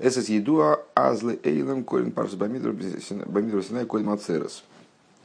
[0.00, 4.64] Эсэс едуа азлы эйлем колин парс бамидр синай коль мацерес.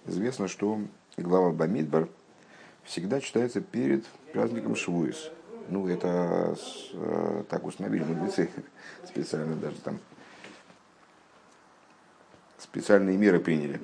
[0.05, 0.81] Известно, что
[1.15, 2.09] глава Бамидбар
[2.83, 5.31] всегда читается перед праздником Швуис.
[5.69, 6.57] Ну, это
[6.93, 8.49] э, так установили мудрецы
[9.07, 9.97] специально даже там
[12.59, 13.79] специальные меры приняли.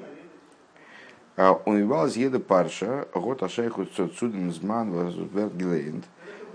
[1.38, 6.04] А Унивал еда парша, год ашайху цуден зман возверт гилейнд,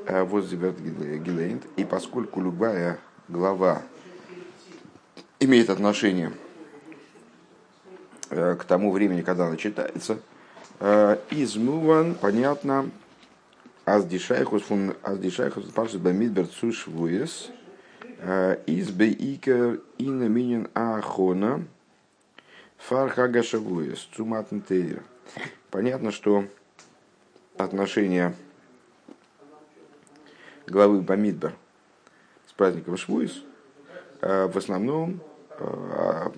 [0.06, 2.98] э, возверт гилейнд, и поскольку любая
[3.28, 3.82] глава
[5.40, 6.32] имеет отношение
[8.30, 10.18] э, к тому времени, когда она читается,
[11.30, 12.90] измуван, понятно,
[13.86, 17.48] аздишайхус фун аздишайхус паршас бамидбер цушвуес,
[18.66, 21.64] из бейкер ина минин ахона,
[22.78, 25.02] Фархага Шавуес, Цуматнтейра.
[25.70, 26.44] Понятно, что
[27.58, 28.34] отношение
[30.66, 31.54] главы Бамидбар
[32.46, 33.55] с праздником Швуис э,
[34.20, 35.20] в основном
[35.58, 36.30] э,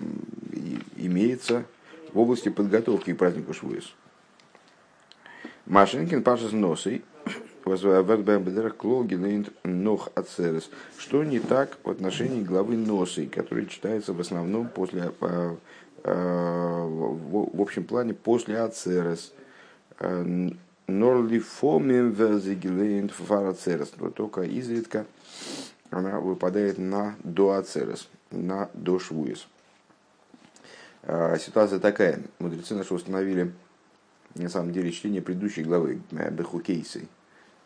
[0.97, 1.65] имеется
[2.13, 3.93] в области подготовки к празднику Швуис.
[5.65, 7.03] Машинкин Пашас Носой
[9.63, 10.69] нох ацерес.
[10.97, 15.55] Что не так в отношении главы Носы, который читается в основном после э,
[16.03, 19.33] Э, в общем плане после Ацерес.
[19.99, 20.49] Э,
[20.87, 23.93] Норли фомим верзигилейн фарацерес.
[23.97, 25.05] Но только изредка
[25.91, 29.47] она выпадает на до Ацерес, на до Швуес.
[31.03, 32.21] Э, ситуация такая.
[32.39, 33.53] Мудрецы наши установили
[34.35, 37.07] на самом деле чтение предыдущей главы Бехукейсы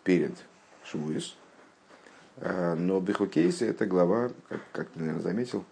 [0.03, 0.33] перед
[0.85, 1.35] Швуес.
[2.37, 5.65] Но Бехукейсы это глава, как, как ты, наверное, заметил,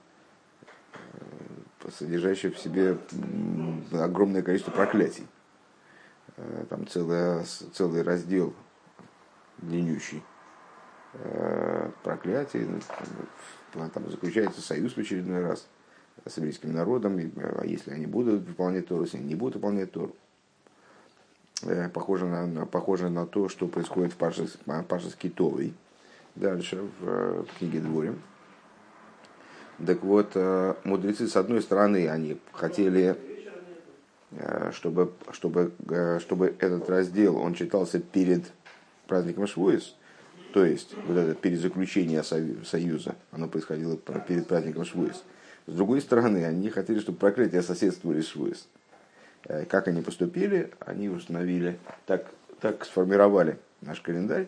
[1.98, 2.98] содержащая в себе
[3.92, 5.28] огромное количество проклятий.
[6.38, 8.54] Э, там целый, целый раздел
[9.60, 10.24] длиннющий
[11.14, 12.68] э, проклятий.
[13.74, 15.68] Ну, там заключается союз в очередной раз
[16.26, 20.16] с еврейским народом, а если они будут выполнять Тору, если они не будут выполнять Тору.
[21.64, 24.58] Э, похоже на, похоже на то, что происходит в Пашес,
[24.88, 25.74] Пашес Китовой.
[26.36, 28.22] Дальше в, в книге Дворим.
[29.86, 33.18] Так вот, э, мудрецы, с одной стороны, они хотели,
[34.32, 38.52] э, чтобы, чтобы, э, чтобы этот раздел, он читался перед
[39.08, 39.96] праздником Швуис,
[40.54, 45.24] то есть вот это перезаключение союза, оно происходило перед праздником Швуис.
[45.68, 48.68] С другой стороны, они хотели, чтобы проклятия соседствовали с Швуис.
[49.70, 52.26] Как они поступили, они установили, так,
[52.60, 54.48] так сформировали наш календарь,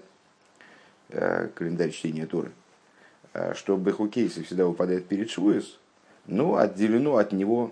[1.10, 2.52] календарь чтения Торы–
[3.34, 5.80] Э, что Бехукейси всегда выпадает перед Швуис,
[6.28, 7.72] но отделено от него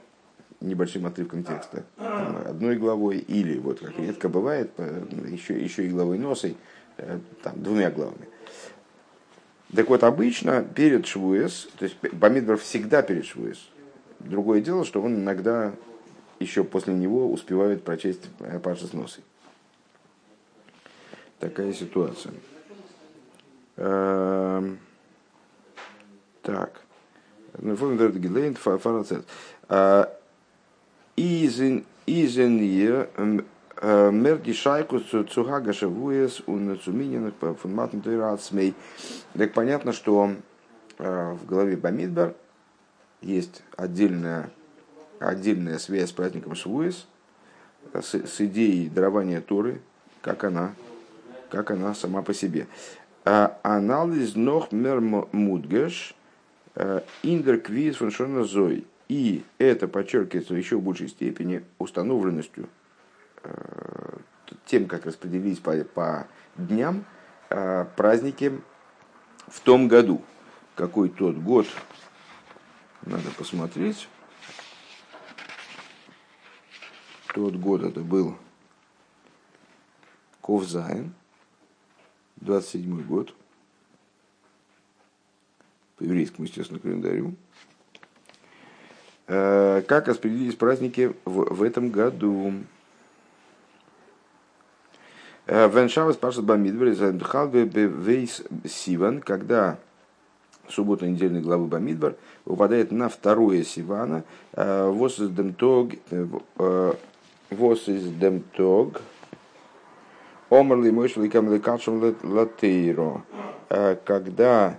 [0.60, 4.72] небольшим отрывком текста, одной главой, или, вот как редко бывает,
[5.28, 6.56] еще, еще и главой носой, э,
[7.44, 8.28] там, двумя главами.
[9.74, 13.70] Так вот, обычно перед Швуэс, то есть Бамидбар всегда перед Швуэс.
[14.20, 15.74] Другое дело, что он иногда
[16.40, 19.24] еще после него успевает прочесть э, Паша с носой.
[21.40, 22.34] Такая ситуация.
[23.78, 24.80] Эм,
[26.42, 26.82] так.
[27.58, 27.78] Ну.
[29.70, 30.18] А,
[31.16, 33.08] изен ihr
[33.82, 38.76] мерди шайку цугага шавуес у цуминин фунматн тойрацмей.
[39.34, 40.36] Так понятно, что
[41.00, 42.36] а, в голове Бамидбар
[43.22, 44.50] есть отдельная,
[45.20, 47.08] отдельная связь с праздником Швуес,
[47.94, 49.82] с, с идеей дарования Торы,
[50.22, 50.74] как она,
[51.50, 52.68] как она сама по себе.
[53.24, 56.16] Анализ нох мер мудгеш–
[57.24, 58.86] Индер квиз фуншона зой.
[59.10, 62.68] И это подчеркивается еще большей степени установленностью э,
[64.66, 67.06] тем, как распределились по, по дням
[67.50, 68.62] э, праздники
[69.48, 70.22] в том году.
[70.76, 71.68] Какой тот год,
[73.02, 74.08] надо посмотреть.
[77.34, 78.38] Тот год это был
[80.42, 81.14] Ковзайн,
[82.38, 83.36] 27 год
[85.98, 87.36] по еврейскому, естественно, календарю.
[89.28, 92.54] Э, как распределились праздники в, в этом году?
[95.54, 99.80] Э, Веншавас Паша Бамидбер Вейс Сиван, когда
[100.70, 102.16] суббота недельной главы Бамидбар
[102.46, 105.90] выпадает на второе Сивана, э, Вос из Демтог,
[107.50, 109.02] Вос из Демтог,
[110.50, 113.24] Омерли Мойшли Камлекачем Латейро,
[114.06, 114.78] когда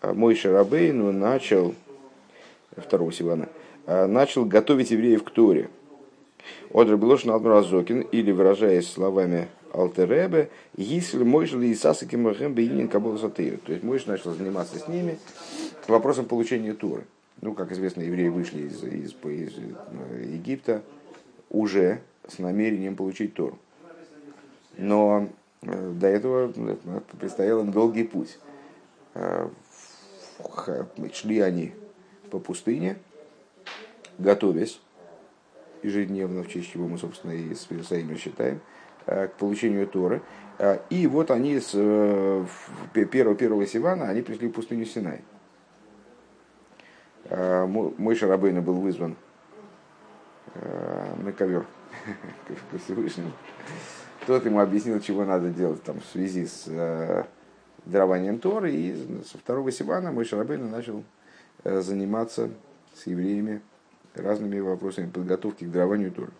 [0.00, 1.74] мой Шарабейну начал,
[2.78, 3.50] второго Сивана,
[3.86, 5.68] начал готовить евреев к Торе.
[6.72, 13.58] Одр Белошин Алмразокин, или выражаясь словами Алтеребе, если Мойшли и Сасаки Махем Бейнин Кабула Сатыры.
[13.58, 15.18] То есть Мойш начал заниматься с ними
[15.88, 17.04] вопросом получения Туры.
[17.40, 19.58] Ну, как известно, евреи вышли из, из, из
[20.26, 20.82] Египта
[21.50, 23.58] уже с намерением получить Тору.
[24.76, 25.28] Но
[25.62, 28.38] э, до этого э, предстоял им долгий путь.
[29.14, 29.48] Э,
[31.12, 31.72] шли они
[32.30, 32.96] по пустыне,
[34.18, 34.80] готовясь
[35.82, 38.60] ежедневно, в честь чего мы, собственно, и с Иерусалимом считаем,
[39.06, 40.22] к получению Торы.
[40.88, 41.72] И вот они с
[42.92, 45.22] первого, первого Сивана, они пришли в пустыню Синай.
[47.30, 49.16] Мой Шарабейна был вызван
[50.54, 51.66] на ковер
[52.70, 53.32] ко Всевышнему.
[54.26, 57.24] Тот ему объяснил, чего надо делать там, в связи с э,
[57.84, 58.72] дарованием Торы.
[58.72, 61.04] И со второго Сивана мой Шарабейна начал
[61.64, 62.48] э, заниматься
[62.94, 63.60] с евреями
[64.14, 66.32] разными вопросами подготовки к дарованию Торы.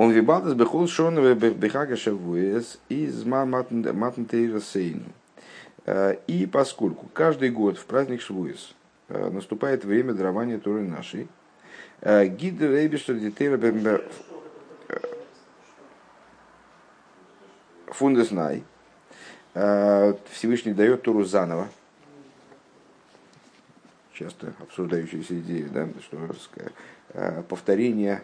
[0.00, 5.04] Он вибалдас бехол шонова бехага шавуэс из матнтейрасейну.
[5.84, 8.74] Э, и поскольку каждый год в праздник Швуэс
[9.08, 11.28] э, наступает время дарования Торы нашей,
[12.00, 14.00] э, Гидер Эйбиштер Детейра
[17.88, 18.64] Фундеснай.
[19.52, 21.68] Всевышний дает Туру заново.
[24.14, 28.22] Часто обсуждающаяся идея, да, что повторение,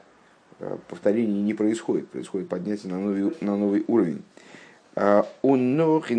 [0.60, 4.22] э, повторение не происходит, происходит поднятие на новый, на новый уровень.
[5.42, 6.10] Нох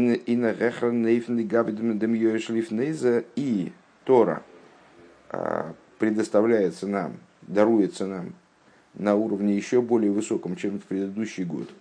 [3.35, 3.71] и
[4.03, 4.43] Тора
[5.97, 8.35] предоставляется нам, даруется нам
[8.93, 11.69] на уровне еще более высоком, чем в предыдущий год–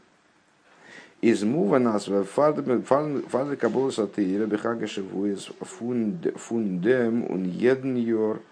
[1.22, 8.42] из мува нас фарда кабола сатыра бехага шивуис фундем еден йор.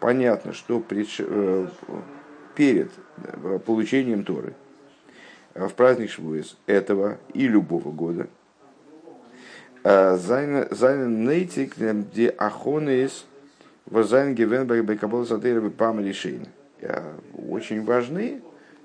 [0.00, 1.68] Понятно, что э,
[2.56, 4.54] перед э, получением Торы
[5.54, 8.28] э, в праздник Швуис этого и любого года
[9.84, 13.24] Зайнен нейтик де ахонес
[13.84, 16.48] возайн гивен бекабола сатыра пам решение.
[17.48, 18.42] Очень важны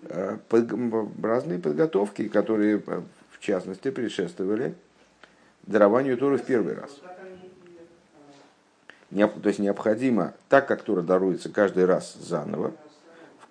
[0.08, 2.84] разные подготовки, которые
[3.42, 4.76] в частности, предшествовали
[5.64, 7.02] дарованию Торы в первый раз.
[9.10, 12.72] То есть необходимо, так как Тора даруется каждый раз заново,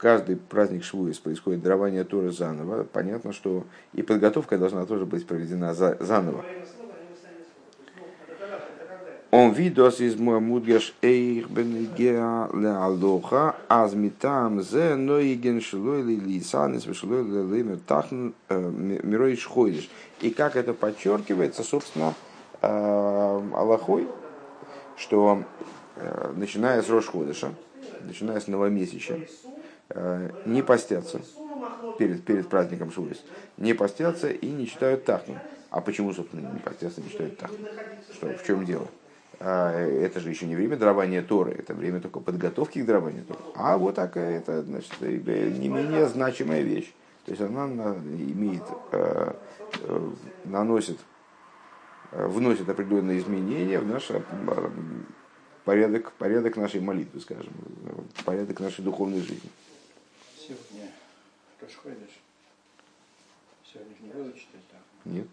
[0.00, 5.74] каждый праздник Швуис происходит дарование Торы заново, понятно, что и подготовка должна тоже быть проведена
[5.74, 6.44] заново.
[9.32, 17.22] Он видос из мудгеш эйх бенегеа леалоха, аз митам зе ноиген шлой ли лисанис вешлой
[17.22, 19.88] ли лимер тахн мирой шхойдиш.
[20.20, 22.14] И как это подчеркивается, собственно,
[22.60, 24.08] Аллахой,
[24.96, 25.44] что
[26.34, 27.54] начиная с Рошходыша,
[28.04, 29.20] начиная с новомесяча,
[30.44, 31.20] не постятся
[31.98, 33.22] перед, перед праздником Шурис,
[33.56, 35.36] не постятся и не читают Тахну.
[35.70, 37.58] А почему, собственно, не постятся, не читают Тахну?
[38.12, 38.88] Что, в чем дело?
[39.38, 43.40] А, это же еще не время дарования Торы, это время только подготовки к дарованию Торы.
[43.54, 46.92] А вот такая, это значит, не менее значимая вещь.
[47.24, 49.32] То есть она имеет, э,
[49.82, 50.10] э,
[50.44, 50.98] наносит,
[52.12, 54.10] э, вносит определенные изменения в наш
[55.64, 57.52] порядок, порядок нашей молитвы, скажем,
[58.24, 59.50] порядок нашей духовной жизни.
[60.40, 60.90] Сегодня
[61.60, 62.18] расходишь?
[63.62, 64.80] Сегодня не буду читать так?
[65.04, 65.26] Нет.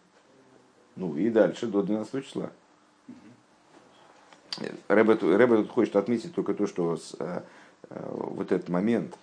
[0.97, 2.51] Ну и дальше, до 12 числа.
[4.89, 7.41] Рэбе, Рэбе тут хочет отметить только то, что с, э,
[7.89, 9.15] э, вот этот момент,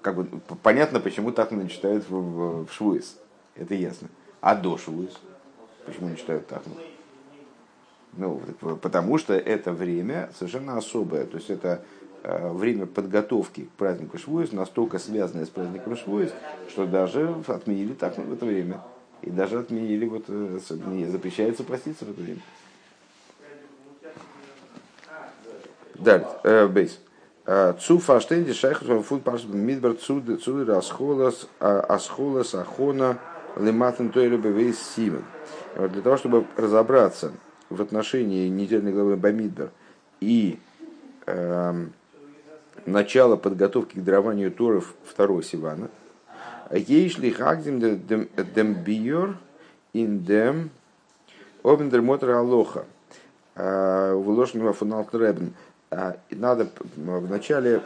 [0.00, 3.18] как бы понятно, почему так не читают в, в, в Швуис.
[3.56, 4.08] Это ясно.
[4.40, 5.18] А до Швуис?
[5.84, 6.62] Почему не читают так?
[8.12, 8.40] Ну,
[8.80, 11.26] потому что это время совершенно особое.
[11.26, 11.84] То есть это
[12.26, 16.32] время подготовки к празднику Швуис настолько связанное с праздником Швуис,
[16.68, 18.80] что даже отменили так в это время.
[19.22, 20.58] И даже отменили, вот, э,
[21.08, 22.40] запрещается проститься в это время.
[25.94, 26.98] Далее, э, бейс.
[27.46, 33.18] Э, цу фаштенди шайху фун паш мидбар цуд цуд асхолас а, асхолас ахона
[33.56, 35.24] лиматен тойру бевейс симен.
[35.76, 37.32] Для того, чтобы разобраться
[37.70, 39.70] в отношении недельной главы Бамидбер
[40.20, 40.58] и
[41.26, 41.86] э,
[42.86, 45.88] начала подготовки к дарованию Торов второго Сивана,
[46.70, 49.36] Ейшли хагдим дем биор
[49.92, 50.70] ин дем
[51.62, 52.84] обендер мотор алоха.
[53.54, 55.54] Вложенного фунал требен
[55.90, 57.82] а, надо вначале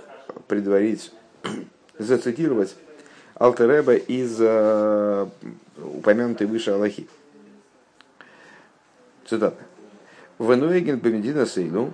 [0.48, 1.12] предварить,
[1.98, 2.74] зацитировать
[3.34, 5.26] Алтереба из э,
[5.78, 7.06] упомянутой выше Аллахи.
[9.26, 9.56] Цитата.
[10.38, 11.92] Венуэген Бамедина Сейну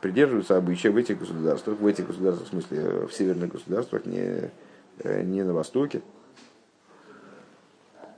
[0.00, 4.50] придерживаются обычая в этих государствах, в этих государствах, в смысле в северных государствах, не,
[4.98, 6.02] э, не на востоке.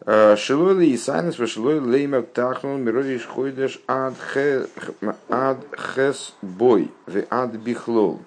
[0.05, 4.15] Шилой и сайнес шилой леймер тахнул миродиш хойдеш ад
[5.95, 8.21] хес бой в ад бихлол.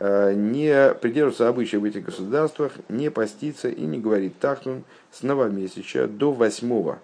[0.00, 4.82] Не придерживаться обычаев в этих государствах, не поститься и не говорить тахнун
[5.12, 6.98] с новомесяча до восьмого.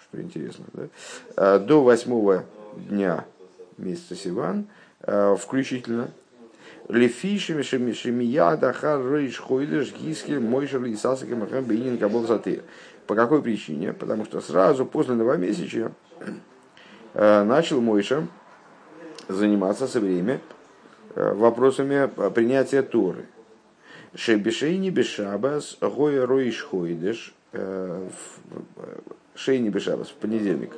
[0.00, 1.60] Что интересно, да?
[1.60, 2.44] До восьмого
[2.76, 3.24] дня
[3.82, 4.66] месяца Сиван,
[5.38, 6.10] включительно,
[6.88, 12.62] Лефишем Шемия Дахар Рейш Хойдеш Гискель Мойшер Исасак и Махам Бейнин Кабол Сатыр.
[13.06, 13.92] По какой причине?
[13.92, 15.92] Потому что сразу после новомесячия
[17.14, 18.26] начал Мойша
[19.28, 20.40] заниматься со время
[21.14, 23.26] вопросами принятия Торы.
[24.14, 27.34] Шебешейни Бешабас Гоя Ройш Хойдеш
[29.34, 30.72] Шейни Бешабас в понедельник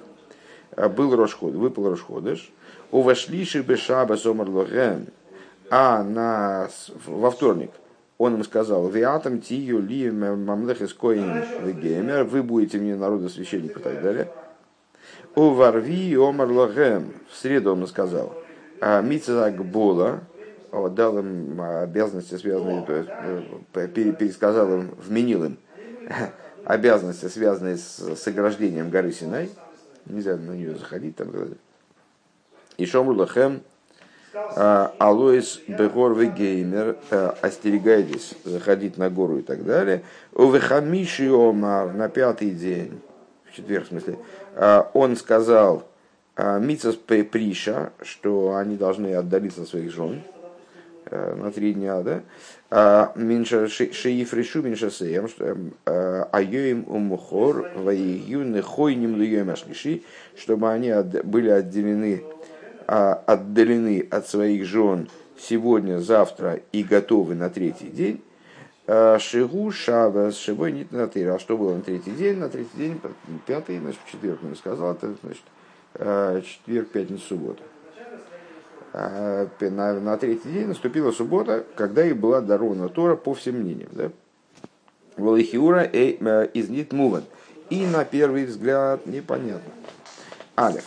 [0.97, 2.53] был Рошход, выпал Рошходыш,
[2.95, 5.09] у Вашлиши Бешабас Омар Лохем,
[5.69, 6.69] а на,
[7.07, 7.73] во вторник
[8.19, 13.83] он им сказал, «Виатам тию ли мамлехес коин вегемер, вы будете мне народу священника» и
[13.83, 14.29] так далее.
[15.35, 18.33] У варви омар лохем, в среду он сказал,
[18.81, 20.21] «А митцак бола,
[20.71, 23.11] дал им обязанности, связанные, то есть,
[23.75, 25.59] э, пересказал им, вменил им
[26.65, 29.51] обязанности, связанные с, с ограждением горы Синай,
[30.07, 31.33] нельзя на нее заходить там.
[32.77, 33.63] И шомру лохем,
[34.35, 40.03] а, Алоис Бегор Геймер, э, остерегайтесь заходить на гору и так далее.
[40.33, 43.01] Увехамиши Омар на пятый день,
[43.45, 44.19] в четверг в смысле,
[44.57, 45.85] а, он сказал
[46.35, 50.23] а, Мицас Приша, что они должны отдалиться от своих жен
[51.07, 55.29] э, на три дня, да, Минша Шеифришу Минша Сеем,
[55.85, 60.03] Айоим Умухор, Ваигюны Хойним Ашлиши,
[60.37, 62.25] чтобы они были отделены
[62.87, 68.23] отдалены от своих жен сегодня, завтра и готовы на третий день,
[68.87, 72.37] а, Шигу Шаба с Шибой Нит на А что было на третий день?
[72.37, 73.01] На третий день,
[73.47, 75.43] пятый, значит, четверг он сказал, это значит
[75.95, 77.63] а, четверг, пятница, суббота.
[78.93, 83.89] На, на третий день наступила суббота, когда и была дарована Тора по всем мнениям.
[83.91, 84.13] Да?
[85.17, 87.25] Волихиура из Нит Муван.
[87.71, 89.73] И на первый взгляд непонятно.
[90.57, 90.85] Алиф.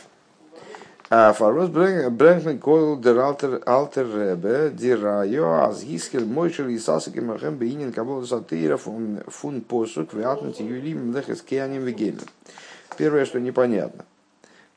[1.10, 3.18] Фарос Брэнкмен Койл Дер
[3.66, 6.78] Алтер Ребе Дирайо Аз Гискель Мойшел и
[7.22, 12.28] Махем Бейнин Кабол Сатыра Фун Посук Вятнути Юлим Лехес Кианим Вегемен.
[12.98, 14.04] Первое, что непонятно.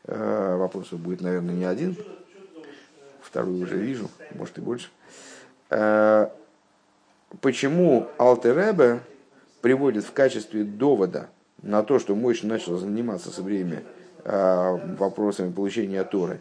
[0.06, 1.96] Вопросов будет, наверное, не один.
[3.20, 4.88] Второй уже вижу, может и больше.
[7.40, 9.00] Почему Алтеребе
[9.62, 11.28] приводит в качестве довода
[11.62, 13.82] на то, что Мойш начал заниматься со Э,
[14.24, 16.40] вопросами получения Торы.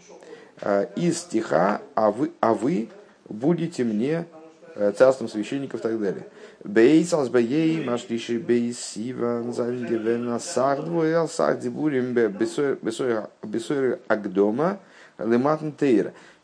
[0.62, 2.90] Э, из стиха «А вы, а вы
[3.30, 4.26] будете мне
[4.76, 6.26] э, царством священников» и так далее.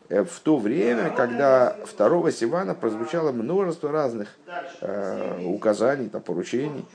[0.07, 4.29] В то время, когда второго Сивана прозвучало множество разных
[4.81, 6.85] э, указаний, там, поручений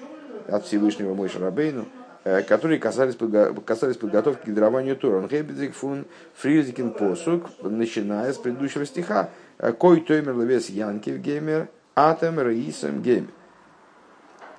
[0.46, 3.16] от Всевышнего Мойша Рабейну, Э, которые касались,
[3.64, 5.18] касались подготовки к дарованию Тора.
[5.18, 9.30] Он хебедзик фун фризикин посук, начиная с предыдущего стиха.
[9.58, 13.30] «Э, Кой тоймер левес янкив геймер, атом раисом геймер.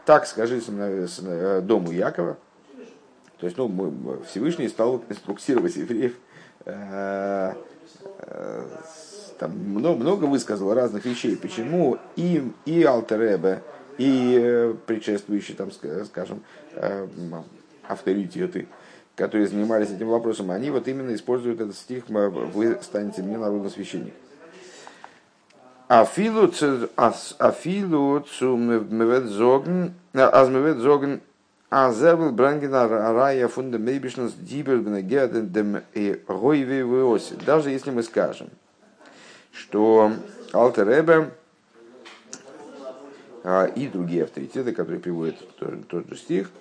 [0.05, 2.37] Так скажи э, дому Якова.
[3.39, 6.13] То есть, ну, Всевышний стал инструктировать евреев
[9.41, 13.63] там много, много высказал разных вещей, почему им и Алтеребе,
[13.97, 15.69] и предшествующие, там,
[16.05, 16.41] скажем,
[16.73, 17.07] Э,
[17.87, 18.67] авторитеты,
[19.17, 24.13] которые занимались этим вопросом, они вот именно используют этот стих «Вы станете мне народным священник».
[25.89, 26.87] Афилу цу
[28.55, 31.19] мевет зоген, аз мевет зоген,
[31.69, 37.35] а зербл брангена рая фунда мейбишнус дибер бнегеден дем и виоси.
[37.45, 38.47] Даже если мы скажем,
[39.51, 40.13] что
[40.53, 40.87] Алтер
[43.43, 45.35] и другие авторитеты, которые приводят
[45.87, 46.51] тот, же стих,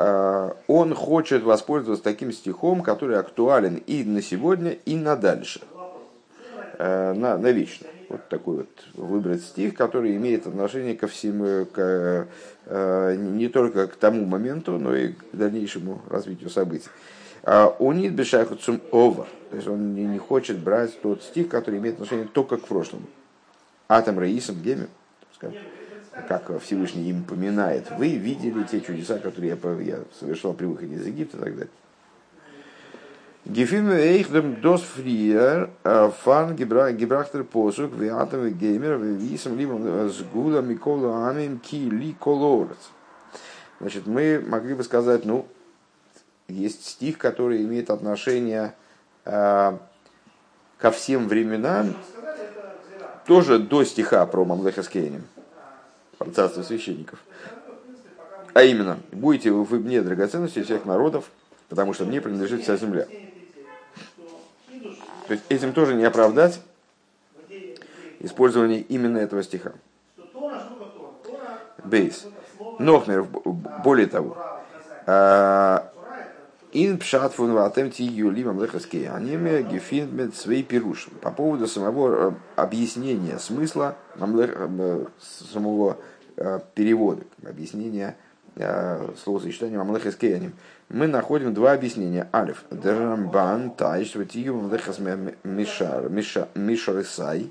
[0.00, 5.60] а, он хочет воспользоваться таким стихом, который актуален и на сегодня, и на дальше,
[6.78, 7.86] а, на, на вечно.
[8.08, 12.26] Вот такой вот выбрать стих, который имеет отношение ко всему, к,
[12.66, 16.88] не только к тому моменту, но и к дальнейшему развитию событий.
[17.46, 22.56] Не бешайхуцум over, то есть он не, хочет брать тот стих, который имеет отношение только
[22.56, 23.06] к прошлому.
[23.88, 24.88] Атом Раисом Геме,
[25.36, 25.60] скажем
[26.28, 31.06] как Всевышний им поминает, вы видели те чудеса, которые я, я совершал при выходе из
[31.06, 31.70] Египта и так далее.
[33.46, 41.88] Гефим эйхдем дос фриер фан гебрахтер посук виатом геймер висом либом сгула микола амим ки
[41.88, 42.90] ли колорец.
[43.80, 45.46] Значит, мы могли бы сказать, ну,
[46.48, 48.74] есть стих, который имеет отношение
[49.24, 49.78] э,
[50.76, 51.94] ко всем временам,
[53.26, 55.39] тоже до стиха про Мамлеха Скейнем, про
[56.34, 57.18] царство священников.
[58.52, 61.30] А именно, будете вы мне драгоценностью всех народов,
[61.68, 63.06] потому что мне принадлежит вся земля.
[65.26, 66.60] То есть этим тоже не оправдать
[68.18, 69.72] использование именно этого стиха.
[71.84, 72.26] Бейс.
[72.78, 73.24] Нохмер,
[73.84, 74.36] более того,
[75.06, 75.89] а,
[76.72, 81.08] Ин пшат фун ватем ти юлимам лехаскей аниме гефиндмет свей пируш.
[81.20, 85.04] По поводу самого э, объяснения смысла э,
[85.52, 85.96] самого
[86.36, 88.16] э, перевода, объяснения
[89.22, 90.52] словосочетания мамлехаскей аним.
[90.88, 92.28] Мы находим два объяснения.
[92.32, 92.64] Алиф.
[92.70, 96.10] Драмбан тайш ватигу мамлехас мишар
[96.54, 97.50] мишарисай.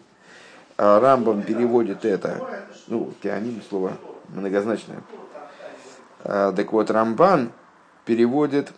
[0.77, 3.93] Рамбам переводит это, ну, кеаним слово
[4.27, 5.01] многозначное.
[6.23, 7.51] Так вот, Рамбан
[8.05, 8.71] переводит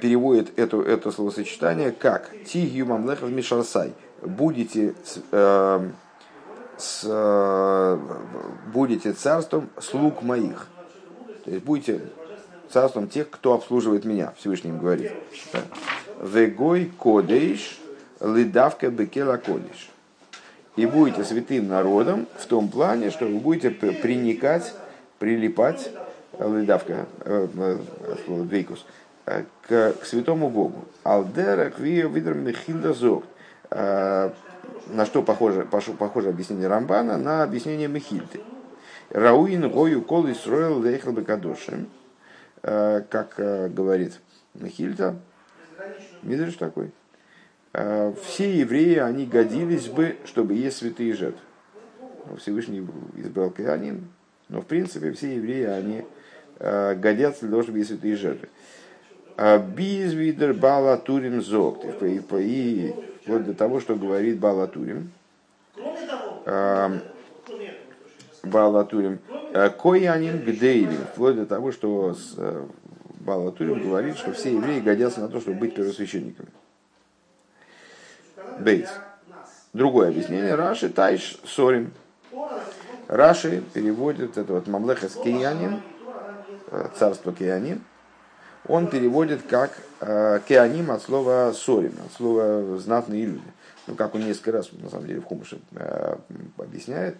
[0.00, 3.92] переводит это, это словосочетание как «Ти юмам лехав мишарсай»
[4.22, 4.94] «Будете,
[5.30, 5.90] э,
[6.78, 7.98] с, э,
[8.72, 10.68] будете царством слуг моих».
[11.44, 12.00] То есть будете
[12.70, 15.12] царством тех, кто обслуживает меня, Всевышний им говорит.
[16.20, 17.78] «Вегой кодейш
[18.20, 19.90] лидавка бекела кодейш».
[20.76, 24.74] И будете святым народом в том плане, что вы будете приникать,
[25.18, 25.90] прилипать
[26.38, 27.78] лидавка, э, э,
[28.24, 28.84] слово двейкус,
[29.26, 30.84] э, к, к святому Богу.
[31.02, 33.22] Алдера квио видер мехилда.
[34.88, 35.66] На что похоже,
[35.98, 37.16] похоже объяснение Рамбана?
[37.16, 38.40] На объяснение Мехильды.
[39.10, 41.88] Рауин гою кол Исроил лейхал бекадошим.
[42.62, 44.20] Как говорит
[44.54, 45.16] Мехильда,
[46.22, 46.92] Мидриш такой.
[47.72, 51.40] Все евреи, они годились бы, чтобы есть святые жертвы.
[52.38, 54.08] Всевышний избрал Кианин,
[54.48, 56.25] но в принципе все евреи, они Э,
[56.58, 58.48] годятся для того, чтобы есть святые жертвы.
[59.36, 61.84] А Бизвидер Бала Турим Зог.
[61.84, 65.10] И вплоть до того, что говорит Бала Турим.
[66.46, 67.00] Э,
[68.42, 69.18] Бала Турим.
[69.52, 70.96] Э, Коянин Гдейли.
[71.12, 72.16] Вплоть до того, что
[73.20, 76.48] Бала Турим говорит, что все евреи годятся на то, чтобы быть первосвященниками.
[78.60, 78.88] Бейс.
[79.74, 80.54] Другое объяснение.
[80.54, 81.92] Раши Тайш Сорим.
[83.08, 85.95] Раши переводит это вот Мамлеха Скиянин Э,
[86.98, 87.84] царство Кеаним,
[88.68, 93.52] он переводит как э, Кеаним от слова сорим, от слова знатные люди.
[93.86, 96.16] Ну, как он несколько раз, на самом деле, в Хумыше э,
[96.58, 97.16] объясняет,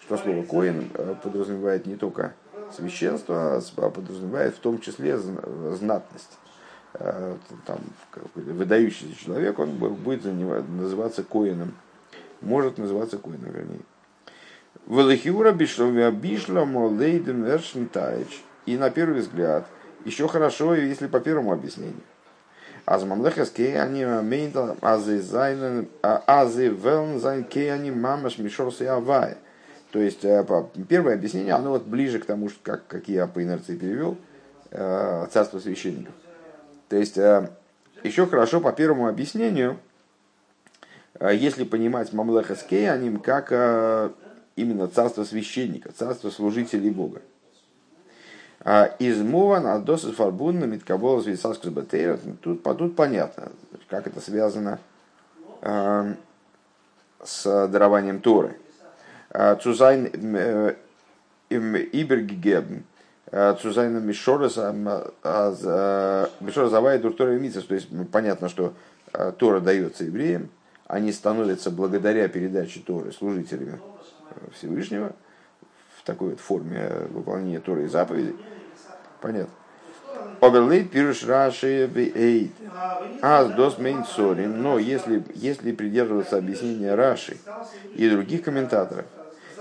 [0.00, 0.88] что слово коин
[1.22, 2.34] подразумевает не только
[2.76, 6.38] священство, а подразумевает в том числе знатность.
[7.66, 7.78] Там,
[8.34, 11.74] выдающийся человек, он будет называться коином.
[12.40, 13.80] Может называться коином, вернее.
[14.86, 18.42] Велихиура бишло молейден вершнтайч.
[18.66, 19.66] И на первый взгляд,
[20.04, 22.02] еще хорошо, если по первому объяснению.
[22.86, 29.36] אז ממלכת כהנים מיינט אז זיי זיינען אז זיי וועלן זיין כהנים ממש משרתי הוי'.
[29.92, 30.44] То есть э,
[30.88, 34.16] первое объяснение, оно вот ближе к тому, как, как я по инерции перевел,
[34.70, 36.14] э, царство священников.
[36.88, 37.50] То есть э,
[38.02, 39.78] еще хорошо по первому объяснению,
[41.20, 43.52] если понимать ממלכת כהנים как
[44.56, 47.20] именно царство священника, царство служителей Бога.
[48.62, 52.18] А из Муван Адоса Фарбунна Миткабола Звисаскус Батейра.
[52.42, 53.52] Тут, тут понятно,
[53.88, 54.78] как это связано
[55.62, 56.14] э,
[57.24, 58.58] с дарованием Торы.
[59.30, 60.74] А, Цузайн э,
[61.48, 62.84] Ибергигебн.
[63.32, 64.72] А, Цузайна Мишораса
[66.40, 67.64] Мишора Завая Дуртора Митсас.
[67.64, 68.74] То есть понятно, что
[69.38, 70.50] Тора дается евреям,
[70.86, 73.80] они становятся благодаря передаче Торы служителями
[74.52, 75.12] Всевышнего–
[76.00, 78.36] в такой вот форме выполнения Торы и заповедей.
[79.20, 79.52] Понятно.
[80.40, 82.52] Оберлейт пируш раши эйд.
[83.20, 84.62] Аз дос мейн сорим.
[84.62, 87.36] Но если, если придерживаться объяснения Раши
[87.94, 89.04] и других комментаторов,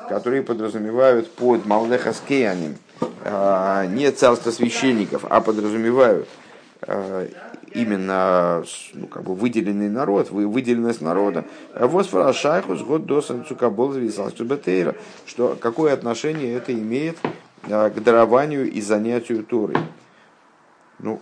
[0.08, 2.78] которые подразумевают под Малнехаскеяним
[3.26, 6.28] а, не царство священников, а подразумевают
[7.74, 11.46] именно ну, как бы выделенный народ, выделенность народа.
[11.76, 14.96] Восфора шайхус год досан цукабол бетейра.
[15.26, 17.18] Что какое отношение это имеет
[17.70, 19.78] а, к дарованию и занятию Торой?
[21.00, 21.22] Ну,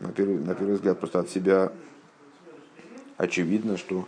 [0.00, 1.72] на первый, на первый взгляд, просто от себя
[3.16, 4.06] очевидно, что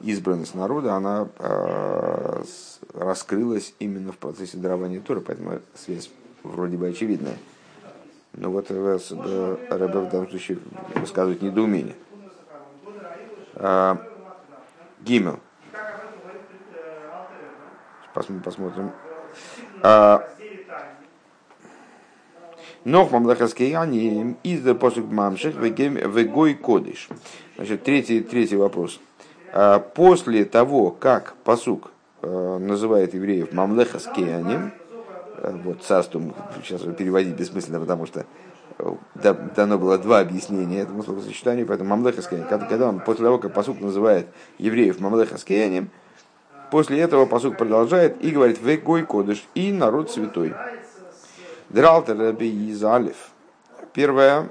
[0.00, 2.42] избранность народа, она э,
[2.94, 6.10] раскрылась именно в процессе дарования Торы, поэтому связь
[6.42, 7.36] вроде бы очевидная.
[8.32, 10.58] Но вот Рэбе в данном случае
[10.94, 11.96] высказывает недоумение.
[13.54, 13.98] А,
[15.00, 15.40] Гимел.
[18.14, 18.92] Посмотрим
[22.84, 27.08] Нох мамлахаскияни из посук мамших вегой кодыш.
[27.56, 29.00] Значит, третий, третий вопрос.
[29.52, 34.79] А, после того, как посук э, называет евреев мамлехаскияним, э,
[35.42, 38.26] вот царством, сейчас переводить бессмысленно, потому что
[38.78, 43.80] э, дано было два объяснения этому словосочетанию, поэтому мамлехаскияним, когда, он после того, как посук
[43.80, 45.90] называет евреев мамлехаскияним,
[46.70, 50.54] после этого посук продолжает и говорит «Вегой кодыш» и народ святой.
[51.68, 53.30] Дралтер из Алиф.
[53.92, 54.48] Первое,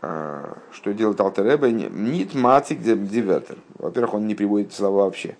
[0.00, 3.58] а, что делает Алтереба, нит мацик дивертер.
[3.78, 5.36] Во-первых, он не приводит слова вообще,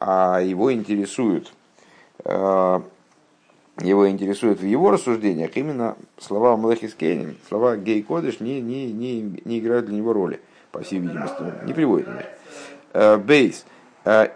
[0.00, 1.52] а его интересуют,
[3.82, 6.56] его интересуют в его рассуждениях именно слова
[6.94, 10.40] Кейнин, слова Гей Кодыш не, не, не, не играют для него роли,
[10.70, 12.24] по всей видимости, не приводит них.
[12.92, 13.64] А, бейс.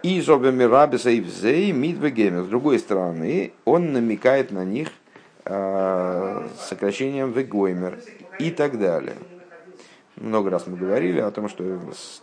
[0.01, 2.43] И Зобемирабиса и Взей Мидвегемер.
[2.43, 4.87] С другой стороны, он намекает на них
[5.43, 7.99] сокращением Вегоймер
[8.39, 9.15] и так далее.
[10.19, 11.63] Много раз мы говорили о том, что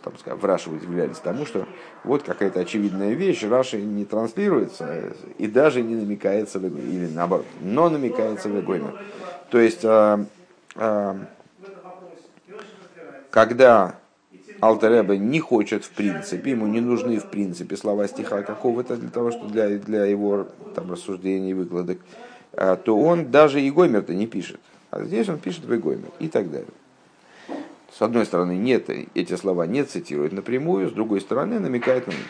[0.03, 1.65] там, скажем, в Раше удивлялись тому, что
[2.03, 7.89] вот какая-то очевидная вещь, Раши не транслируется и даже не намекается, в, или наоборот, но
[7.89, 8.91] намекается в Эгойме.
[9.49, 10.25] То есть, а,
[10.75, 11.17] а,
[13.29, 13.95] когда
[14.59, 19.31] Алтереба не хочет в принципе, ему не нужны в принципе слова стиха какого-то для того,
[19.31, 21.99] что для, для его там, рассуждений, выкладок,
[22.51, 24.59] а, то он даже и Гоймер-то не пишет.
[24.91, 26.67] А здесь он пишет Вегоймер и так далее.
[27.97, 32.27] С одной стороны, нет, эти слова не цитирует напрямую, с другой стороны, намекает на них.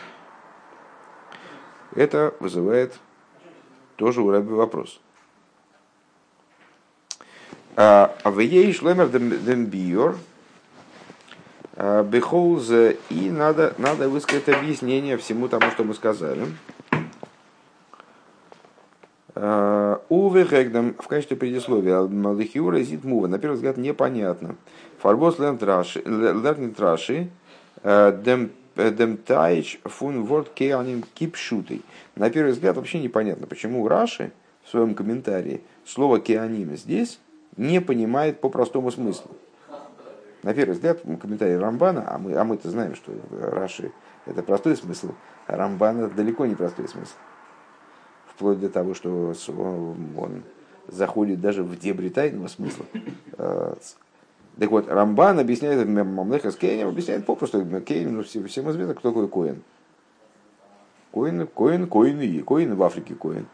[1.96, 2.94] Это вызывает
[3.96, 5.00] тоже у Рэбби вопрос.
[7.74, 10.16] А в ей шлемер дембиор
[11.74, 16.46] а, бехолз и надо, надо высказать объяснение всему тому, что мы сказали.
[20.08, 23.26] Уве Хэгдам в качестве предисловия Малихиура зит мува.
[23.26, 24.56] На первый взгляд непонятно.
[25.06, 25.62] Фарбос лернит
[26.80, 27.30] раши
[27.84, 31.82] э, дем дем тайч фун ворд кеаним кипшутый.
[32.16, 34.32] На первый взгляд вообще непонятно, почему Раши
[34.64, 37.20] в своем комментарии слово кеаним здесь
[37.56, 39.30] не понимает по простому смыслу.
[40.42, 43.92] На первый взгляд, комментарий Рамбана, а мы, а мы-то знаем, что Раши
[44.26, 45.12] это простой смысл,
[45.46, 47.14] а Рамбан далеко не простой смысл
[48.34, 50.42] вплоть до того, что он
[50.88, 52.84] заходит даже в дебри тайного смысла.
[54.58, 59.28] Так вот, Рамбан объясняет, Мамлеха с Кейнем объясняет попросту, Кейн, ну, всем, известно, кто такой
[59.28, 59.62] Коин.
[61.12, 63.46] Коин, Коин, Коин и Коин в Африке Коин.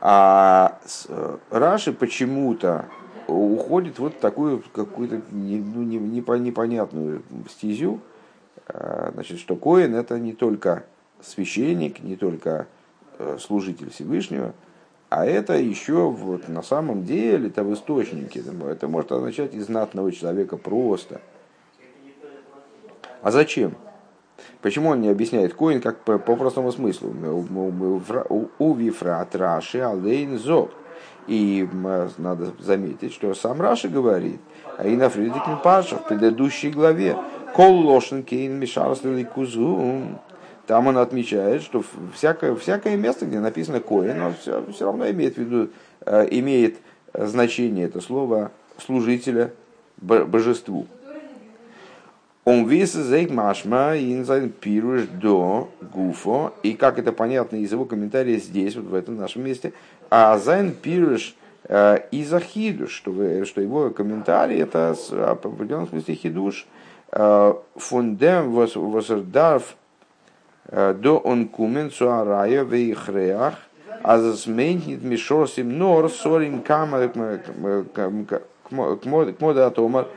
[0.00, 0.78] А
[1.08, 2.86] э, Раши почему-то
[3.26, 8.00] уходит вот такую какую-то ну, непонятную стезю,
[8.68, 10.84] э, значит, что Коин это не только
[11.22, 12.66] священник, не только
[13.16, 14.54] Э, служитель Всевышнего,
[15.16, 20.10] а это еще вот на самом деле, это в источнике, это может означать и знатного
[20.10, 21.20] человека просто.
[23.22, 23.76] А зачем?
[24.60, 27.14] Почему он не объясняет коин как по, по простому смыслу?
[28.58, 30.72] У вифрат раши алейн зок.
[31.28, 31.66] И
[32.18, 34.40] надо заметить, что сам Раши говорит,
[34.76, 37.16] а и на Фридикин Паша в предыдущей главе,
[37.54, 39.00] כל לשון כהן משרת
[40.66, 45.36] там он отмечает, что всякое, всякое место, где написано כהן, оно все, все равно имеет
[45.36, 45.70] в виду,
[46.06, 46.76] э, имеет
[47.12, 49.52] значение это слово служителя
[49.98, 50.86] божеству.
[52.44, 56.52] און ווי ס'איז אויך משמע אין זיין פירוש דא גופא.
[56.62, 59.72] И как это понятно из его комментария здесь, вот в этом нашем месте.
[60.10, 66.14] אז זיין פירוש э, איז א חידוש, что, что его комментарий это в определенном смысле
[66.14, 66.66] хидуш.
[67.12, 69.83] Э, Фундем восердарф Э,
[70.70, 73.54] до он кумен цуарая вейхреах,
[74.02, 77.16] а засмейнит мишорсим нор сорим кама к
[79.40, 80.08] мода атомар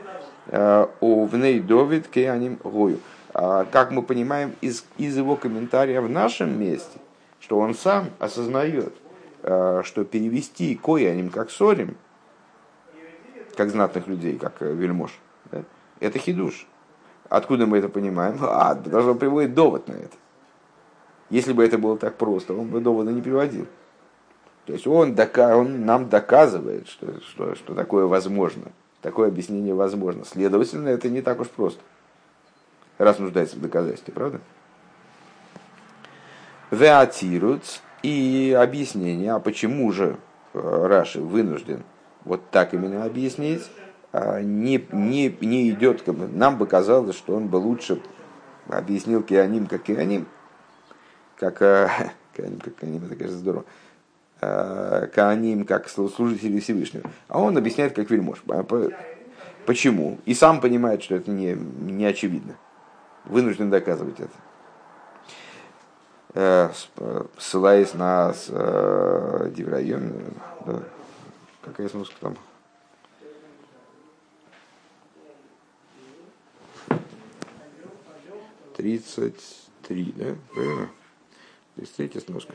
[1.00, 2.98] у вней довид кеаним гою.
[3.40, 6.98] А, как мы понимаем из, из его комментария в нашем месте,
[7.38, 8.92] что он сам осознает,
[9.42, 11.96] э, что перевести кояним как сорим,
[13.56, 15.16] как знатных людей, как э, вельмож,
[15.52, 15.62] да,
[16.00, 16.66] это хидуш.
[17.28, 18.38] Откуда мы это понимаем?
[18.40, 20.16] А, что он приводит довод на это.
[21.30, 23.66] Если бы это было так просто, он бы довода не приводил.
[24.66, 30.24] То есть он, дока- он нам доказывает, что, что, что такое возможно, такое объяснение возможно.
[30.24, 31.80] Следовательно, это не так уж просто,
[32.98, 34.40] раз нуждается в доказательстве, правда?
[36.70, 40.18] Веатируц и объяснение, а почему же
[40.52, 41.82] э, Раши вынужден
[42.24, 43.62] вот так именно объяснить,
[44.12, 48.00] а не, не, не идет, нам бы казалось, что он бы лучше
[48.68, 50.26] объяснил Кианим как Кианим,
[51.38, 51.88] как, э,
[52.34, 53.64] как Кааним, это, конечно, здорово.
[54.40, 57.10] Кааним как служители Всевышнего.
[57.26, 58.42] А он объясняет как вельмож.
[59.66, 60.18] Почему?
[60.26, 62.54] И сам понимает, что это не, не очевидно.
[63.24, 64.20] Вынужден доказывать
[66.34, 66.72] это.
[67.36, 70.12] Ссылаясь на Деврайон,
[70.64, 70.82] да,
[71.62, 72.36] какая сноска там?
[78.76, 80.36] Тридцать три, да?
[81.96, 82.54] Третья сноска.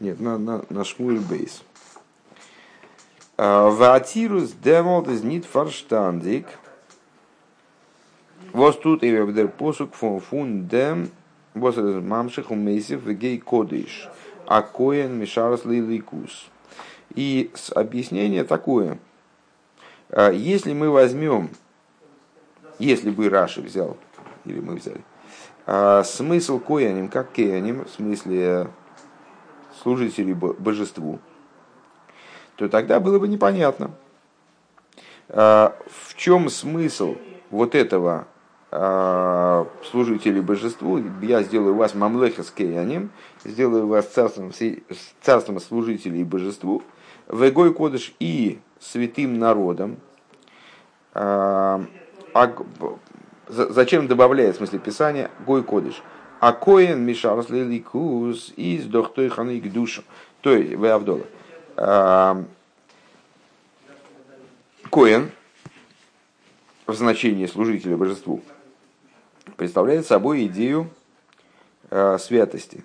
[0.00, 1.62] Нет, на, на, на Шмуль Бейс.
[3.36, 6.46] Ватирус демолт из нит фарштандик.
[8.52, 11.10] Вот тут и вебдер посук фон фун дем
[11.54, 14.08] вот мамших умейсев гей кодиш.
[14.46, 16.48] А коен мишарс лиликус.
[17.14, 18.98] И объяснение такое.
[20.10, 21.50] А, если мы возьмем,
[22.78, 23.96] если бы Раши взял,
[24.44, 25.02] или мы взяли,
[25.70, 28.68] а, смысл кояним как кеяним, в смысле
[29.82, 31.18] служителей божеству,
[32.56, 33.90] то тогда было бы непонятно,
[35.28, 37.16] а, в чем смысл
[37.50, 38.26] вот этого
[38.70, 43.10] а, служителей божеству, я сделаю вас мамлеха с кейаним,
[43.44, 44.52] сделаю вас царством,
[45.20, 46.82] царством служителей божеству,
[47.30, 49.98] вегой кодыш и святым народом.
[53.48, 56.02] А, а, зачем добавляет, в смысле Писания, гой кодыш?
[56.40, 60.04] А коин мишарс лиликус из дохтой ханы к душу.
[60.40, 61.24] То есть, והבדלה.
[64.90, 65.30] Коин
[66.86, 68.40] в значении служителя божеству
[69.56, 70.88] представляет собой идею
[71.90, 72.84] э, святости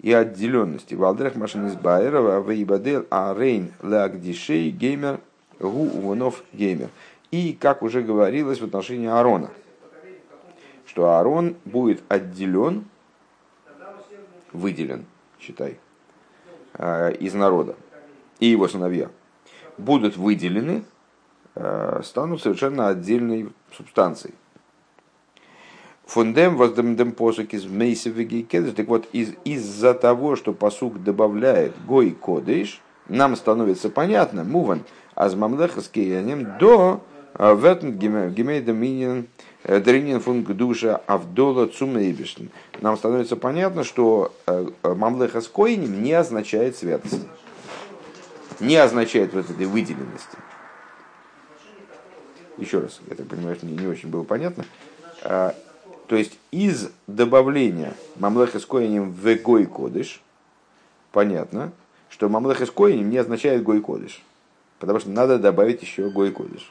[0.00, 0.94] и отделенности.
[0.94, 5.20] ועל דרך מה שנאמר באהרן, ויבדל אהרן להקדישו וגומר,
[5.58, 6.88] הוא ובניו וגומר.
[7.30, 9.50] И, как уже говорилось в отношении Аарона,
[10.92, 12.84] что Аарон будет отделен
[14.52, 15.06] выделен,
[15.40, 15.78] считай,
[16.74, 17.76] э, из народа,
[18.40, 19.08] и его сыновья
[19.78, 20.84] будут выделены,
[21.54, 24.34] э, станут совершенно отдельной субстанцией.
[26.04, 28.74] Фундем воздемдем посук из мейсевиги кедыш.
[28.74, 34.82] Так вот, из, из-за того, что посук добавляет гой кодыш, нам становится понятно, муван,
[35.14, 37.02] азмамлеха с до
[37.32, 42.46] э, ветн гемейда минин Э, Дринин функ душа Авдола Цумейбишн.
[42.80, 47.26] Нам становится понятно, что э, э, Мамлеха с Коинем не означает святость.
[48.58, 50.36] Не означает вот этой выделенности.
[52.58, 54.64] Еще раз, я так понимаю, что мне не очень было понятно.
[55.22, 60.20] То есть из добавления Мамлеха с Коинем в Гой Кодыш,
[61.10, 61.72] понятно,
[62.08, 64.22] что Мамлеха с Коинем не означает Гой Кодыш.
[64.78, 66.70] Потому что надо добавить еще Гой Кодыш.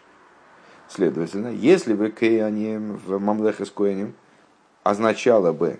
[0.93, 4.13] Следовательно, если бы Кааним в Мамлехе с Коэним
[4.83, 5.79] означало бы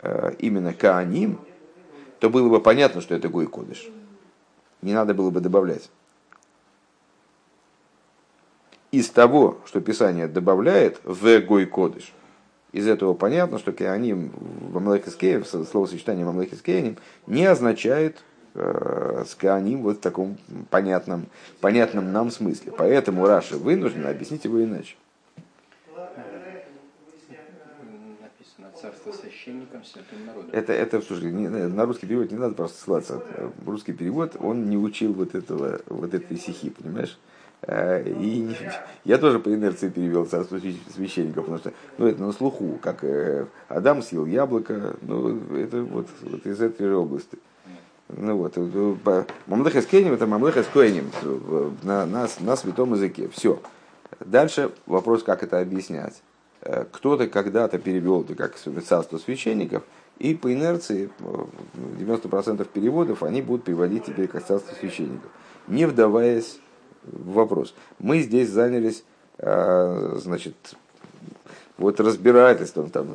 [0.00, 1.38] э, именно Кааним,
[2.18, 3.90] то было бы понятно, что это Гой Кодыш.
[4.80, 5.90] Не надо было бы добавлять.
[8.90, 12.14] Из того, что Писание добавляет в Гой Кодыш,
[12.72, 18.24] из этого понятно, что Кааним в Мамлехе словосочетание с не означает
[18.58, 20.36] с Кааним вот в таком
[20.70, 21.26] понятном,
[21.60, 22.72] понятном нам смысле.
[22.76, 24.96] Поэтому Раша вынужден объяснить его иначе.
[28.80, 30.50] царство священникам, святым народом.
[30.52, 33.22] Это, это, слушай, не, на русский перевод не надо просто ссылаться.
[33.66, 37.18] Русский перевод, он не учил вот этого, вот этой стихи, понимаешь?
[37.62, 38.48] Э, и
[39.04, 40.60] я тоже по инерции перевел царство
[40.94, 46.06] священников, потому что ну, это на слуху, как э, Адам съел яблоко, ну, это вот,
[46.22, 47.38] вот из этой же области.
[48.08, 51.10] Ну вот, э, Мамлеха Скенем это Мамлеха Скенем
[51.82, 53.28] на, на, на святом языке.
[53.28, 53.60] Все.
[54.20, 56.22] Дальше вопрос, как это объяснять.
[56.62, 59.84] Э, кто-то когда-то перевел это как царство священников,
[60.18, 65.30] и по инерции 90% переводов они будут переводить теперь как царство священников,
[65.66, 66.58] не вдаваясь
[67.04, 67.74] в вопрос.
[67.98, 69.04] Мы здесь занялись,
[69.38, 70.54] э, значит,
[71.76, 73.08] вот разбирательством там.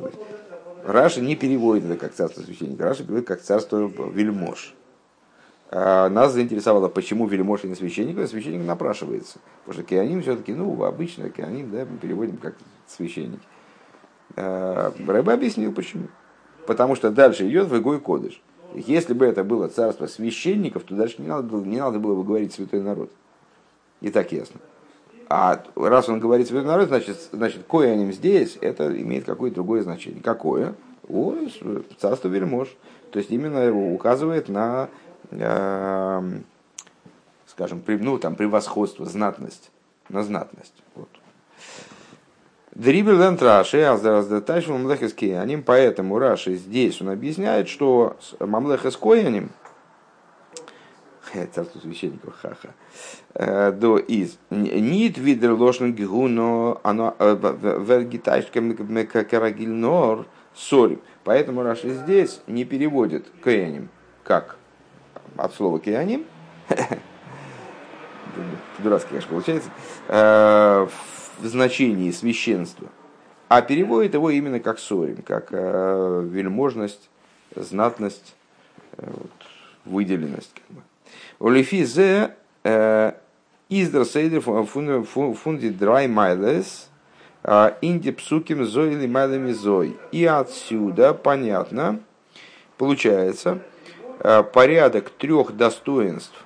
[0.84, 4.74] Раши не переводит это как царство священника, Раши переводит как царство вельмож.
[5.70, 9.38] А, нас заинтересовало, почему вельмож и не священник, а священник напрашивается.
[9.64, 12.54] Потому что кианим все-таки, ну, обычно кианим, да, мы переводим как
[12.86, 13.40] священник.
[14.36, 16.08] А, Рэбе объяснил, почему.
[16.66, 18.40] Потому что дальше идет в Игой Кодыш.
[18.74, 22.24] Если бы это было царство священников, то дальше не надо было, не надо было бы
[22.24, 23.10] говорить святой народ.
[24.00, 24.60] И так ясно.
[25.28, 30.22] А раз он говорит святой народ, значит, значит кое здесь, это имеет какое-то другое значение.
[30.22, 30.74] Какое?
[31.08, 31.34] О,
[31.98, 32.76] царство вельмож.
[33.10, 34.88] То есть именно указывает на
[35.30, 36.44] Эм,
[37.46, 39.70] скажем, ну, там, превосходство, знатность,
[40.08, 40.74] на знатность.
[40.94, 41.08] Вот.
[42.74, 49.50] Дрибелент Раши, Аздраздатайш Мамлехес Кианим, поэтому Раши здесь он объясняет, что Мамлехес Кояним,
[51.52, 52.70] царство священников, ха-ха,
[53.34, 61.00] э, до из нит видер ложный гигуно, оно э, вергитайшкам карагильнор сорим.
[61.24, 63.88] Поэтому Раши здесь не переводит Кояним
[64.22, 64.56] как
[65.36, 66.24] от слова Кианим,
[68.78, 69.70] дурацкий, конечно, получается,
[70.08, 70.86] э,
[71.40, 72.88] в значении священства,
[73.48, 77.10] а переводит его именно как сорим, как э, вельможность,
[77.54, 78.34] знатность,
[78.96, 79.06] э,
[79.84, 80.52] выделенность.
[80.54, 80.82] Как бы.
[81.40, 82.34] Олифи зе
[83.68, 86.88] издер сейдер фунди драй майлес
[87.82, 89.96] инди псуким зоили майлами зой.
[90.12, 92.00] И отсюда понятно,
[92.78, 93.60] получается,
[94.20, 96.44] порядок трех достоинств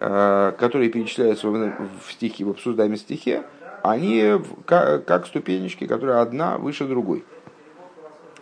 [0.00, 3.42] Э, которые перечисляются в стихе, в обсуждаемом стихе,
[3.82, 7.24] они как, ступенечки, которые одна выше другой.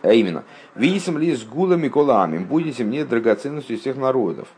[0.03, 4.49] А именно, «Висим ли с гулами колами, будете мне драгоценностью всех народов».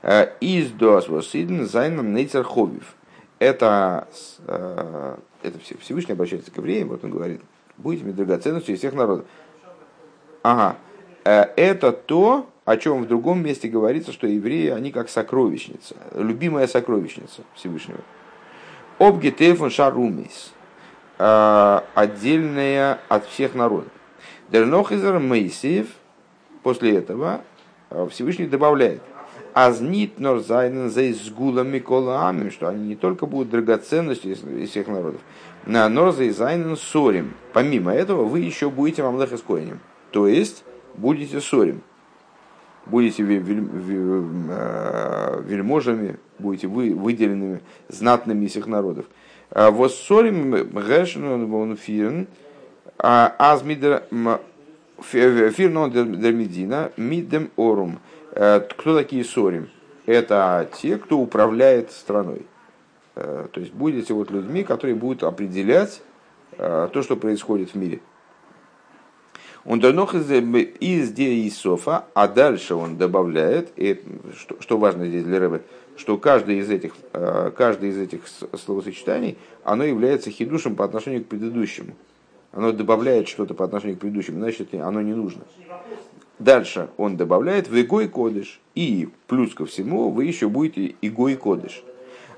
[0.00, 2.94] Э, «Из дос восиден зайном нейцер хобив».
[3.38, 4.08] Это,
[4.46, 7.42] э, это Всевышний обращается к евреям, вот он говорит,
[7.76, 9.26] будете мне драгоценностью всех народов.
[10.42, 10.76] Ага,
[11.22, 17.42] это то, о чем в другом месте говорится, что евреи, они как сокровищница, любимая сокровищница
[17.54, 18.00] Всевышнего.
[18.98, 20.52] Обгетефон шарумис,
[21.18, 23.92] а, отдельная от всех народов.
[24.50, 25.88] Дернохизер Мейсиев,
[26.62, 27.40] после этого
[27.88, 29.00] а, Всевышний добавляет,
[29.52, 35.20] Азнит норзайнен за изгулами колаамим, что они не только будут драгоценностью из всех народов,
[35.66, 37.34] на норзайнен сорим.
[37.52, 39.80] Помимо этого, вы еще будете мамлех искоинем.
[40.12, 40.62] То есть,
[40.94, 41.82] будете сорим
[42.90, 43.26] будете э,
[45.46, 49.06] вельможами, будете вы, выделенными знатными из всех народов.
[49.50, 52.26] А воссорим гэшн фирн,
[52.98, 54.02] а азмидер
[55.02, 57.98] фирнон дермидина мидем орум.
[58.32, 59.68] Э, кто такие сорим?
[60.06, 62.46] Это те, кто управляет страной.
[63.14, 66.02] Э, то есть будете вот людьми, которые будут определять
[66.56, 68.00] то, что происходит в мире.
[69.64, 74.02] Он данох из Деисофа, а дальше он добавляет, и
[74.36, 75.62] что, что важно здесь для Рэбе,
[75.96, 78.22] что каждый из этих, э, каждый из этих
[78.58, 81.94] словосочетаний, оно является хидушем по отношению к предыдущему.
[82.52, 85.42] Оно добавляет что-то по отношению к предыдущему, значит, оно не нужно.
[86.38, 88.60] Дальше он добавляет в игой кодыш.
[88.74, 91.84] И плюс ко всему вы еще будете игой кодыш.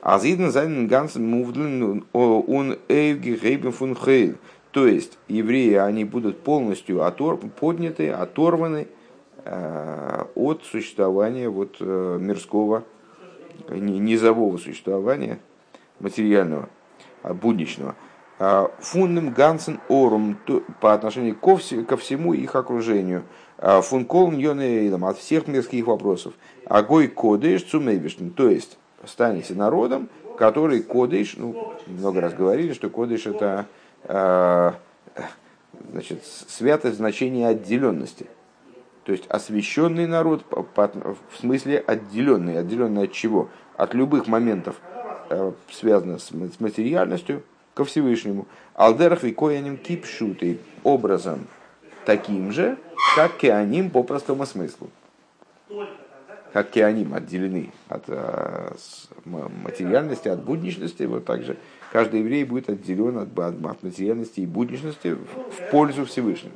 [0.02, 4.34] А зиден зайнен гансен мувдлен он эйвги гейбен фун хейл.
[4.72, 8.88] То есть евреи, они будут полностью отор, подняты, оторваны
[9.44, 12.82] э, от существования вот, э, мирского,
[13.70, 15.38] низового существования,
[16.00, 16.68] материального,
[17.22, 17.94] а, будничного.
[18.40, 20.36] А, Фунным гансен орум
[20.80, 23.22] по отношению ко, ко всему их окружению.
[23.58, 26.34] А, Функол ньонейлом от всех мирских вопросов.
[26.66, 28.30] Агой кодыш цумейвишн.
[28.30, 33.66] То есть станете народом, который кодыш, ну, много раз говорили, что кодыш это
[34.04, 34.72] Э,
[35.90, 38.26] значит, святость значение отделенности.
[39.04, 42.58] То есть освященный народ в смысле отделенный.
[42.58, 43.48] Отделенный от чего?
[43.76, 44.76] От любых моментов,
[45.30, 47.42] э, связанных с материальностью,
[47.74, 48.46] ко Всевышнему.
[48.74, 51.46] Алдерах и кояним кипшуты образом
[52.04, 52.78] таким же,
[53.16, 54.90] как кеаним по простому смыслу.
[56.52, 58.74] Как кеаним отделены от э,
[59.24, 61.56] материальности, от будничности, вот так же
[61.92, 66.52] каждый еврей будет отделен от, от материальности и будничности в пользу Всевышнего.